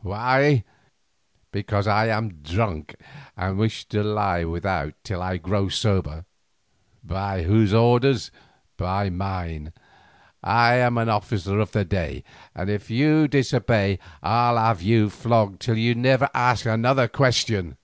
"Why?—because 0.00 1.86
I 1.86 2.06
am 2.06 2.36
drunk 2.40 2.96
and 3.36 3.58
wish 3.58 3.84
to 3.90 4.02
lie 4.02 4.42
without 4.42 4.94
till 5.04 5.20
I 5.20 5.36
grow 5.36 5.68
sober. 5.68 6.24
By 7.04 7.42
whose 7.42 7.74
orders? 7.74 8.30
By 8.78 9.10
mine, 9.10 9.74
I 10.42 10.76
am 10.76 10.96
an 10.96 11.10
officer 11.10 11.58
of 11.58 11.72
the 11.72 11.84
day, 11.84 12.24
and 12.54 12.70
if 12.70 12.88
you 12.90 13.28
disobey 13.28 13.98
I'll 14.22 14.56
have 14.56 14.80
you 14.80 15.10
flogged 15.10 15.60
till 15.60 15.76
you 15.76 15.94
never 15.94 16.30
ask 16.32 16.64
another 16.64 17.06
question." 17.06 17.76